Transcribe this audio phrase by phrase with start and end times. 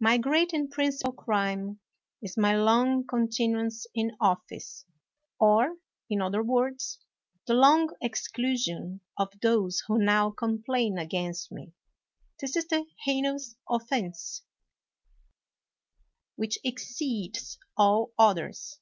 [0.00, 1.78] My great and principal crime
[2.20, 4.84] is my long con tinuance in office;
[5.38, 5.76] or,
[6.10, 6.98] in other words,
[7.46, 11.72] the long exclusion of those who now complain against me.
[12.40, 14.42] This is the heinous offense
[16.34, 18.80] which exceeds all oth ers.